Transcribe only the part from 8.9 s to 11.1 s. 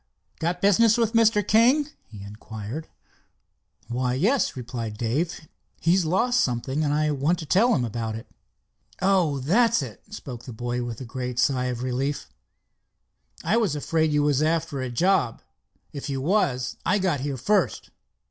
"Oh, that's it," spoke the boy with a